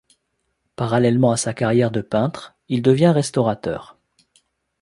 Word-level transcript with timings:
Parallèlement 0.77 1.31
à 1.31 1.37
sa 1.37 1.53
carrière 1.53 1.91
de 1.91 2.01
peintre, 2.01 2.55
il 2.69 2.81
devient 2.81 3.09
restaurateur. 3.13 3.99